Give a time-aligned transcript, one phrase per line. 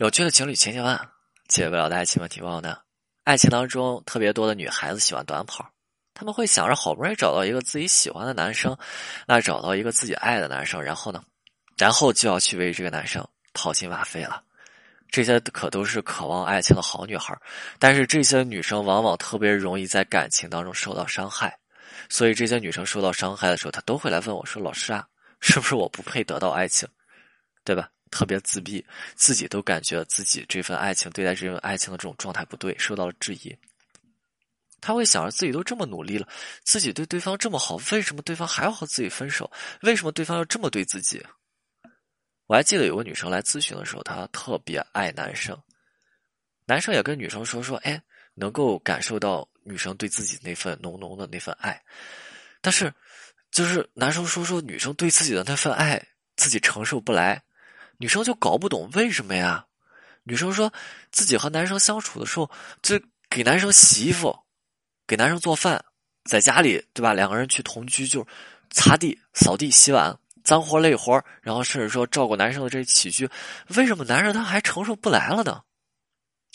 [0.00, 0.98] 有趣的情侣千千万：
[1.46, 2.78] 解不了的爱情问题问呢？
[3.24, 5.70] 爱情当中特别多的女孩子喜欢短跑，
[6.14, 8.74] 他们会想着好不容易找到一个自己喜欢的男生，
[9.26, 11.22] 那找到一个自己爱的男生，然后呢，
[11.76, 14.42] 然后就要去为这个男生掏心挖肺了。
[15.10, 17.38] 这些可都是渴望爱情的好女孩，
[17.78, 21.54] 但是这些女生往往特别容易在感情当中受到伤害，
[22.08, 25.06] 所以这些女生受到伤害的时候，她都会来问我说：“老师啊，
[25.40, 26.88] 是不是我不配得到爱情？
[27.64, 28.84] 对吧？”特别自闭，
[29.14, 33.56] 自己都感觉自己这份爱情对待这份爱情的这种状态不对，受到了质疑。
[34.80, 36.26] 他会想着自己都这么努力了，
[36.64, 39.50] 自己对对方这么好，为什么对方还要和自己分手？
[39.82, 41.22] 为什么对方要这么对自己？
[42.46, 45.56] 我还记得有个女生来咨询的时候，她特别爱男生，
[46.64, 48.02] 男生也跟女生说说，哎，
[48.34, 51.80] 能够感受到女生对自己那份浓浓的那份爱，
[52.62, 52.92] 但是
[53.50, 56.02] 就是男生说说女生对自己的那份爱，
[56.36, 57.40] 自己承受不来。
[58.00, 59.66] 女生就搞不懂为什么呀？
[60.22, 60.72] 女生说
[61.12, 62.50] 自己和男生相处的时候，
[62.80, 64.34] 就给男生洗衣服，
[65.06, 65.84] 给男生做饭，
[66.24, 67.12] 在家里对吧？
[67.12, 68.26] 两个人去同居，就
[68.70, 73.28] 擦地、扫地、洗碗，脏活累活，然后甚至说照顾男生的这些起居，
[73.76, 75.60] 为什么男生他还承受不来了呢？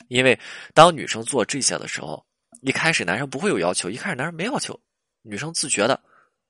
[0.08, 0.40] 因为
[0.74, 2.26] 当女生做这些的时候，
[2.62, 4.80] 一开始男生不会有要求，一开始男生没要求，
[5.22, 6.02] 女生自觉的，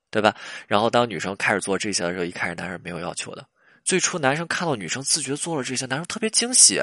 [0.09, 0.33] 对吧？
[0.67, 3.45] 然后当女生开始做这些的时候，一开始男生没有要求的。
[3.85, 6.81] 最初，男生看到女生自觉做了这些，男生特别惊喜，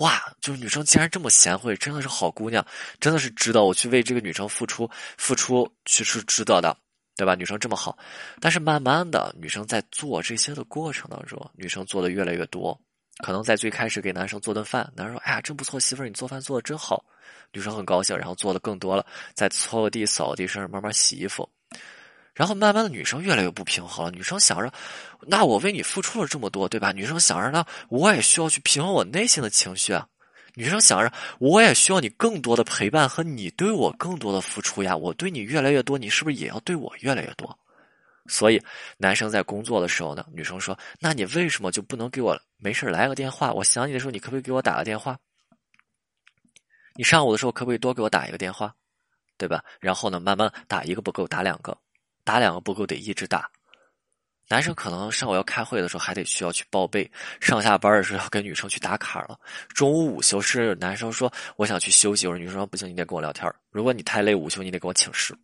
[0.00, 0.22] 哇！
[0.38, 2.64] 就是女生竟然这么贤惠，真的是好姑娘，
[3.00, 6.76] 真的是值得我去为这个女生付出，付出去是值得的，
[7.16, 7.34] 对吧？
[7.34, 7.96] 女生这么好，
[8.38, 12.78] 但是慢慢的，女生在做这些的过程当中，女生做的越来越多，
[13.24, 17.02] 可能在最开始给男生做顿饭，男生说：“哎呀，真不错，媳妇儿，你做饭做的真好。”
[17.50, 21.48] 女生很高兴，然后做的更多了，再搓个地、扫地，甚至慢慢洗衣服。
[22.34, 24.10] 然后慢慢的，女生越来越不平衡了。
[24.10, 24.72] 女生想着，
[25.20, 26.90] 那我为你付出了这么多，对吧？
[26.92, 30.08] 女生想着呢，我也需要去平衡我内心的情绪啊。
[30.54, 34.96] 女生想着，我也需要你更多的陪伴和你对我更多的付出呀。
[34.96, 37.56] 我对你越来越多，你是不是也要对我越来越多？
[38.26, 38.60] 所以，
[38.96, 43.52] 男生在工作的时候呢，女生说：“那你为什么就不能给我没事来个电话？
[43.52, 45.18] 我想你的时候，你可不可以给我打个电话？
[46.94, 48.74] 你上午的时候可不可以多给我打一个电话，
[49.36, 49.62] 对吧？
[49.78, 51.76] 然后呢，慢慢打一个不够，打两个。”
[52.24, 53.50] 打两个不够，得一直打。
[54.48, 57.08] 男生可能上午要开会的时候，还得需要去报备；
[57.40, 59.38] 上下班的时候要跟女生去打卡了。
[59.68, 65.34] 中午午休是男生说我想去休息，我说女生说不行，你得跟我聊天如果你太累，午休你得跟我请示。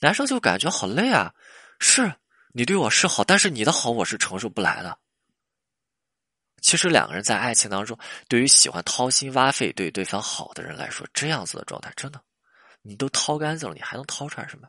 [0.00, 1.32] 男生就感觉好累啊！
[1.78, 2.12] 是
[2.52, 4.98] 你对我是好，但是你的好我是承受不来的。
[6.60, 7.96] 其实两个人在爱情当中，
[8.28, 12.20] 对于喜欢掏心挖肺对对方好的人来说，这样子的状态真的，
[12.82, 14.68] 你都掏干净了，你还能掏出来什么？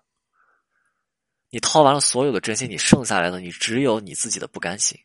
[1.52, 4.98] 你掏完了所有的真心，你剩下来的你只有你自己的不甘心。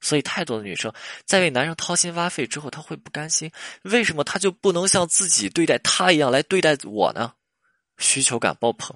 [0.00, 0.92] 所以，太多的女生
[1.24, 3.50] 在为男生掏心挖肺之后，她会不甘心。
[3.82, 7.32] 为什么她就不能像自己对待他一样来对待我呢？
[7.98, 8.94] 需求感爆棚，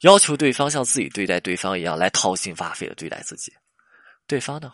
[0.00, 3.52] 要求对方像自己对待对方一样来掏心挖肺的对待自己。
[4.26, 4.72] 对方呢，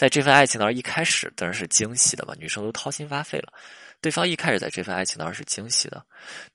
[0.00, 3.52] 在这份爱情当中，一开始当然是惊喜的嘛，女生都掏心挖肺了。
[4.00, 6.02] 对方一开始在这份爱情当中是惊喜的，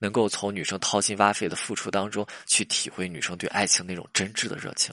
[0.00, 4.92] 能够从女生掏心挖肺的付出当中去体会女生对爱情那种真挚的热情，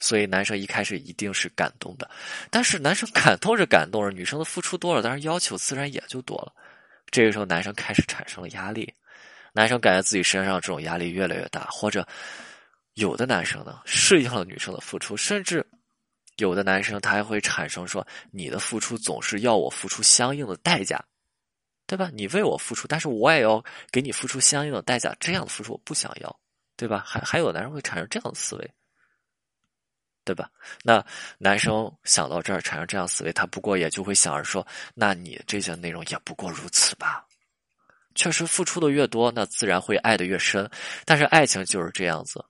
[0.00, 2.10] 所以男生一开始一定是感动的。
[2.50, 6.52] 但是男生感动着感动着，女生的付出多了，当然要求自然也就多了。
[7.10, 8.92] 这个时候，男生开始产生了压力，
[9.54, 12.06] 男生感觉自己身上这种压力越来越大，或者
[12.96, 15.66] 有的男生呢适应了女生的付出，甚至
[16.36, 21.04] 有的男生他还会产生说：“你的付出总是要我付出相应的代价。”
[21.86, 22.10] 对吧？
[22.14, 23.62] 你为我付出，但是我也要
[23.92, 25.14] 给你付出相应的代价。
[25.20, 26.40] 这样的付出我不想要，
[26.76, 27.04] 对吧？
[27.06, 28.70] 还还有男生会产生这样的思维，
[30.24, 30.50] 对吧？
[30.82, 31.04] 那
[31.36, 37.26] 男生想到这儿产生这样思维，他不过也就会想着说：那你这些内容也不过如此吧？
[38.14, 40.68] 确实，付出的越多，那自然会爱的越深。
[41.04, 42.42] 但是爱情就是这样子，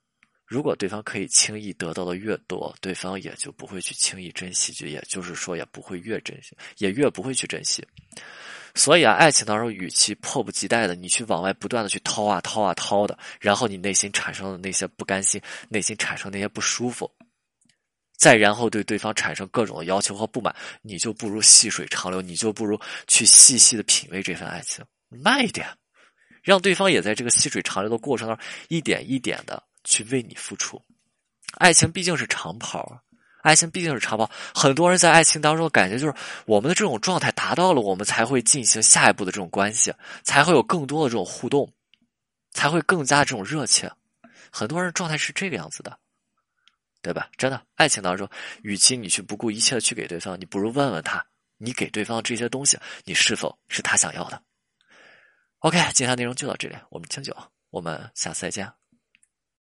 [0.46, 7.82] 如果对方可以轻易得到的越多，对方也就不会去轻易珍惜，就也就是说，也不会越珍惜，也越不会去珍惜。
[8.74, 17.10] 所以啊，爱情当中，与其迫不及待的你去往外不断的去掏啊掏啊掏的，然后你内心产生的那些不甘心，内心产生那些不舒服，
[18.18, 25.66] 再然后对对方产生各种的要求和不满，你就不如细水长流，你就不如去细细的品味这份爱情，慢一点，
[26.42, 30.82] 让对方也在这个细水长流的过程当中，一点一点的去为你付出。
[31.58, 33.00] 爱情毕竟是长跑。
[33.42, 36.14] 爱情毕竟是长跑，很多人在爱情当中的感觉就是
[36.46, 39.92] 我们的这种状态达到了，我们才会进行下一步的这种关系，
[40.22, 41.70] 才会有更多的这种互动，
[42.52, 43.92] 才会更加这种热切。
[44.50, 45.98] 很多人状态是这个样子的，
[47.02, 47.28] 对吧？
[47.36, 48.26] 真的，爱情当中，
[48.62, 51.22] 与其你去不顾一切的去给对方，你不如问问他，
[51.58, 54.42] 你给对方这些东西，你是否是他想要的
[55.58, 57.36] ？OK，今天内容就到这里，我们清酒，
[57.68, 58.83] 我们下次再见。